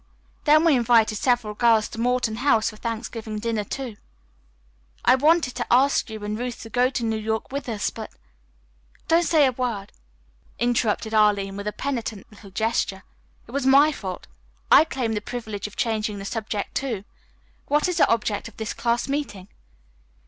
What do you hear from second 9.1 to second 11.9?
say a word," interrupted Arline, with a